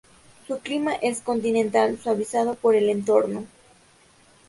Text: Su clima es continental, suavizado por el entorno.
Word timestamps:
Su 0.47 0.57
clima 0.61 0.95
es 0.95 1.21
continental, 1.21 1.99
suavizado 1.99 2.55
por 2.55 2.73
el 2.73 2.89
entorno. 2.89 3.45